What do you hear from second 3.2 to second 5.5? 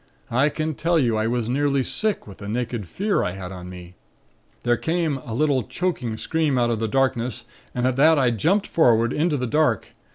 I had on me. There came a